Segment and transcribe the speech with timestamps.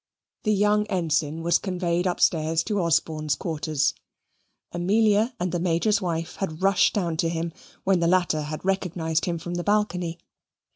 [0.45, 3.93] The young ensign was conveyed upstairs to Osborne's quarters.
[4.71, 9.25] Amelia and the Major's wife had rushed down to him, when the latter had recognised
[9.25, 10.17] him from the balcony.